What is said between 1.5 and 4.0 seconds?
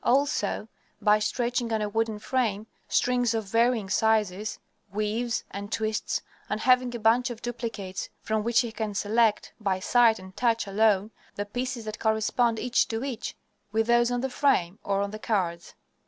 on a wooden frame, strings of varying